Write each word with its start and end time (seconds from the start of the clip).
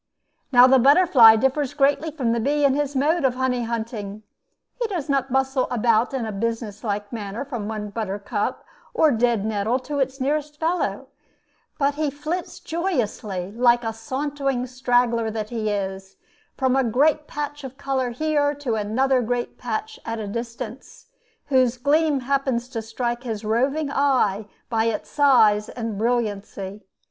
Now, 0.51 0.65
the 0.65 0.79
butterfly 0.79 1.35
differs 1.35 1.75
greatly 1.75 2.09
from 2.09 2.31
the 2.31 2.39
bee 2.39 2.65
in 2.65 2.73
his 2.73 2.95
mode 2.95 3.23
of 3.23 3.35
honey 3.35 3.65
hunting: 3.65 4.23
he 4.81 4.87
does 4.87 5.07
not 5.09 5.31
bustle 5.31 5.67
about 5.69 6.11
in 6.11 6.25
a 6.25 6.31
business 6.31 6.83
like 6.83 7.13
manner 7.13 7.45
from 7.45 7.67
one 7.67 7.91
buttercup 7.91 8.63
or 8.95 9.11
dead 9.11 9.45
nettle 9.45 9.77
to 9.81 9.99
its 9.99 10.19
nearest 10.19 10.59
fellow; 10.59 11.09
but 11.77 11.93
he 11.93 12.09
flits 12.09 12.59
joyously, 12.59 13.51
like 13.51 13.83
a 13.83 13.93
sauntering 13.93 14.65
straggler 14.65 15.29
that 15.29 15.51
he 15.51 15.69
is, 15.69 16.15
from 16.57 16.75
a 16.75 16.83
great 16.83 17.27
patch 17.27 17.63
of 17.63 17.77
color 17.77 18.09
here 18.09 18.55
to 18.55 18.73
another 18.73 19.21
great 19.21 19.55
patch 19.59 19.99
at 20.03 20.17
a 20.17 20.27
distance, 20.27 21.09
whose 21.49 21.77
gleam 21.77 22.21
happens 22.21 22.67
to 22.69 22.81
strike 22.81 23.21
his 23.21 23.45
roving 23.45 23.91
eye 23.91 24.47
by 24.67 24.85
its 24.85 25.11
size 25.11 25.69
and 25.69 25.99
brilliancy. 25.99 26.81